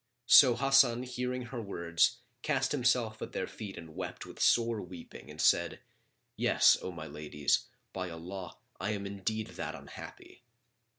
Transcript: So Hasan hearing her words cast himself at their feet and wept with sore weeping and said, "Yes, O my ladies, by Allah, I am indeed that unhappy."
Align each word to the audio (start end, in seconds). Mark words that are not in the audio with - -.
So 0.25 0.55
Hasan 0.55 1.03
hearing 1.03 1.43
her 1.43 1.61
words 1.61 2.17
cast 2.41 2.71
himself 2.71 3.21
at 3.21 3.33
their 3.33 3.45
feet 3.45 3.77
and 3.77 3.95
wept 3.95 4.25
with 4.25 4.39
sore 4.41 4.81
weeping 4.81 5.29
and 5.29 5.39
said, 5.39 5.79
"Yes, 6.35 6.75
O 6.81 6.91
my 6.91 7.05
ladies, 7.05 7.67
by 7.93 8.09
Allah, 8.09 8.57
I 8.79 8.93
am 8.93 9.05
indeed 9.05 9.45
that 9.49 9.75
unhappy." 9.75 10.41